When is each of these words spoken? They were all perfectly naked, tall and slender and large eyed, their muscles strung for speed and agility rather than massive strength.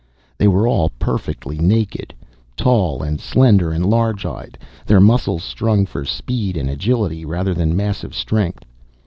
They 0.39 0.47
were 0.47 0.67
all 0.67 0.89
perfectly 0.97 1.59
naked, 1.59 2.11
tall 2.57 3.03
and 3.03 3.21
slender 3.21 3.69
and 3.69 3.85
large 3.87 4.25
eyed, 4.25 4.57
their 4.83 4.99
muscles 4.99 5.43
strung 5.43 5.85
for 5.85 6.05
speed 6.05 6.57
and 6.57 6.67
agility 6.71 7.23
rather 7.23 7.53
than 7.53 7.77
massive 7.77 8.15
strength. 8.15 8.63